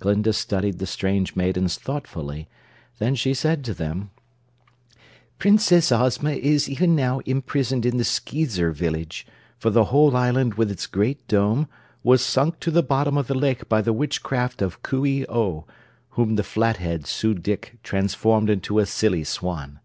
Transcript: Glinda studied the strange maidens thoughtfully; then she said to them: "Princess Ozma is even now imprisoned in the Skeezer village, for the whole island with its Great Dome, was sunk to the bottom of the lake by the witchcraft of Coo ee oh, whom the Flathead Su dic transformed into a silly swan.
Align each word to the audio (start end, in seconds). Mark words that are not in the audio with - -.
Glinda 0.00 0.32
studied 0.32 0.80
the 0.80 0.88
strange 0.88 1.36
maidens 1.36 1.78
thoughtfully; 1.78 2.48
then 2.98 3.14
she 3.14 3.32
said 3.32 3.62
to 3.62 3.72
them: 3.72 4.10
"Princess 5.38 5.92
Ozma 5.92 6.32
is 6.32 6.68
even 6.68 6.96
now 6.96 7.20
imprisoned 7.20 7.86
in 7.86 7.96
the 7.96 8.02
Skeezer 8.02 8.72
village, 8.72 9.24
for 9.56 9.70
the 9.70 9.84
whole 9.84 10.16
island 10.16 10.54
with 10.54 10.68
its 10.68 10.88
Great 10.88 11.24
Dome, 11.28 11.68
was 12.02 12.22
sunk 12.24 12.58
to 12.58 12.72
the 12.72 12.82
bottom 12.82 13.16
of 13.16 13.28
the 13.28 13.38
lake 13.38 13.68
by 13.68 13.80
the 13.80 13.92
witchcraft 13.92 14.62
of 14.62 14.82
Coo 14.82 15.06
ee 15.06 15.24
oh, 15.28 15.64
whom 16.10 16.34
the 16.34 16.42
Flathead 16.42 17.06
Su 17.06 17.32
dic 17.32 17.78
transformed 17.84 18.50
into 18.50 18.80
a 18.80 18.84
silly 18.84 19.22
swan. 19.22 19.78